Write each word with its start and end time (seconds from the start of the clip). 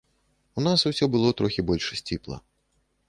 У 0.61 0.63
нас 0.67 0.85
усё 0.91 1.07
было 1.15 1.33
трохі 1.41 1.67
больш 1.71 1.93
сціпла. 2.01 2.37